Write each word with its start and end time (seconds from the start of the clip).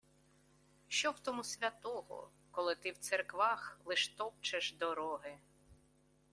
Що 0.87 1.11
в 1.11 1.19
тому 1.19 1.43
святого, 1.43 2.29
Коли 2.51 2.75
ти 2.75 2.91
в 2.91 2.97
церквах 2.97 3.79
лиш 3.85 4.07
топчеш 4.07 4.73
дороги. 4.73 5.37